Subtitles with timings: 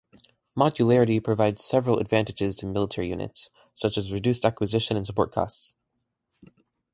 [0.57, 5.75] Modularity provides several advantages to military units, such as reduced acquisition and support costs.